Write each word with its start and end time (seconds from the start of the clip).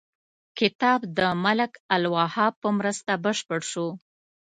کتاب 0.59 0.99
د 1.17 1.19
ملک 1.45 1.71
الوهاب 1.95 2.53
په 2.61 2.69
مرسته 2.77 3.11
بشپړ 3.25 3.61
شو. 3.71 3.87